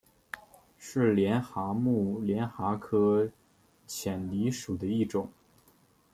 [0.79, 3.29] 是帘蛤目帘蛤科
[3.85, 5.29] 浅蜊属的一种。